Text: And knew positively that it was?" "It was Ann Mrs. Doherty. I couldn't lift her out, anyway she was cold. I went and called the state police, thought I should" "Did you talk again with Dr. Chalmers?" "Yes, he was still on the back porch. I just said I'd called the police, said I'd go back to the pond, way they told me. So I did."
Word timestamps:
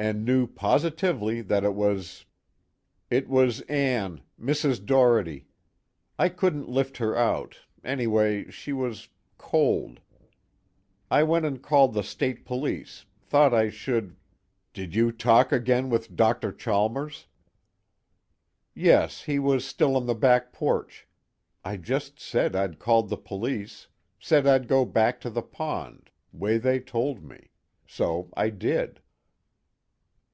And 0.00 0.24
knew 0.24 0.46
positively 0.46 1.40
that 1.42 1.64
it 1.64 1.74
was?" 1.74 2.24
"It 3.10 3.28
was 3.28 3.62
Ann 3.62 4.20
Mrs. 4.40 4.86
Doherty. 4.86 5.48
I 6.16 6.28
couldn't 6.28 6.68
lift 6.68 6.98
her 6.98 7.16
out, 7.16 7.58
anyway 7.82 8.48
she 8.48 8.72
was 8.72 9.08
cold. 9.38 9.98
I 11.10 11.24
went 11.24 11.46
and 11.46 11.60
called 11.60 11.94
the 11.94 12.04
state 12.04 12.44
police, 12.44 13.06
thought 13.22 13.52
I 13.52 13.70
should" 13.70 14.14
"Did 14.72 14.94
you 14.94 15.10
talk 15.10 15.50
again 15.50 15.90
with 15.90 16.14
Dr. 16.14 16.52
Chalmers?" 16.52 17.26
"Yes, 18.76 19.24
he 19.24 19.40
was 19.40 19.64
still 19.66 19.96
on 19.96 20.06
the 20.06 20.14
back 20.14 20.52
porch. 20.52 21.08
I 21.64 21.76
just 21.76 22.20
said 22.20 22.54
I'd 22.54 22.78
called 22.78 23.08
the 23.08 23.16
police, 23.16 23.88
said 24.20 24.46
I'd 24.46 24.68
go 24.68 24.84
back 24.84 25.20
to 25.22 25.28
the 25.28 25.42
pond, 25.42 26.10
way 26.32 26.56
they 26.56 26.78
told 26.78 27.24
me. 27.24 27.50
So 27.84 28.30
I 28.36 28.50
did." 28.50 29.00